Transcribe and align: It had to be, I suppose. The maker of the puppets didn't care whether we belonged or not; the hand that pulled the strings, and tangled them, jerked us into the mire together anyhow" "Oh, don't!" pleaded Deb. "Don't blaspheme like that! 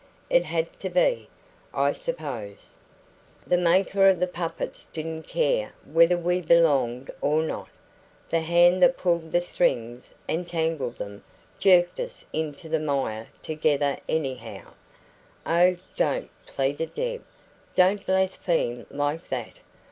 It 0.31 0.45
had 0.45 0.79
to 0.79 0.89
be, 0.89 1.29
I 1.75 1.91
suppose. 1.91 2.75
The 3.45 3.55
maker 3.59 4.07
of 4.07 4.19
the 4.19 4.25
puppets 4.25 4.85
didn't 4.85 5.27
care 5.27 5.73
whether 5.85 6.17
we 6.17 6.41
belonged 6.41 7.11
or 7.21 7.43
not; 7.43 7.69
the 8.27 8.39
hand 8.39 8.81
that 8.81 8.97
pulled 8.97 9.31
the 9.31 9.39
strings, 9.41 10.15
and 10.27 10.47
tangled 10.47 10.95
them, 10.95 11.23
jerked 11.59 11.99
us 11.99 12.25
into 12.33 12.67
the 12.67 12.79
mire 12.79 13.27
together 13.43 13.95
anyhow" 14.09 14.73
"Oh, 15.45 15.77
don't!" 15.95 16.31
pleaded 16.47 16.95
Deb. 16.95 17.23
"Don't 17.75 18.03
blaspheme 18.03 18.87
like 18.89 19.29
that! 19.29 19.57